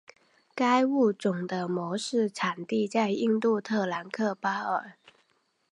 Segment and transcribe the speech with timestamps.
[0.55, 4.93] 该物种的模式产地在印度特兰克巴尔。